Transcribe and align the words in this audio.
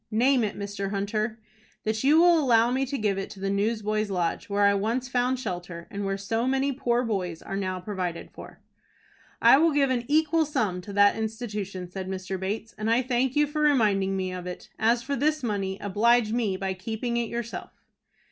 "Name 0.09 0.43
it, 0.43 0.57
Mr. 0.57 0.89
Hunter." 0.89 1.37
"That 1.83 2.03
you 2.03 2.19
will 2.19 2.39
allow 2.39 2.71
me 2.71 2.87
to 2.87 2.97
give 2.97 3.19
it 3.19 3.29
to 3.29 3.39
the 3.39 3.51
Newsboys' 3.51 4.09
Lodge, 4.09 4.49
where 4.49 4.63
I 4.65 4.73
once 4.73 5.07
found 5.07 5.39
shelter, 5.39 5.85
and 5.91 6.03
where 6.03 6.17
so 6.17 6.47
many 6.47 6.71
poor 6.71 7.03
boys 7.03 7.43
are 7.43 7.55
now 7.55 7.79
provided 7.79 8.31
for." 8.31 8.61
"I 9.43 9.57
will 9.59 9.71
give 9.73 9.91
an 9.91 10.05
equal 10.07 10.47
sum 10.47 10.81
to 10.81 10.93
that 10.93 11.15
institution," 11.17 11.87
said 11.87 12.07
Mr. 12.09 12.39
Bates, 12.39 12.73
"and 12.79 12.89
I 12.89 13.03
thank 13.03 13.35
you 13.35 13.45
for 13.45 13.61
reminding 13.61 14.17
me 14.17 14.31
of 14.31 14.47
it. 14.47 14.69
As 14.79 15.03
for 15.03 15.15
this 15.15 15.43
money, 15.43 15.77
oblige 15.79 16.31
me 16.31 16.57
by 16.57 16.73
keeping 16.73 17.17
it 17.17 17.29
yourself." 17.29 17.83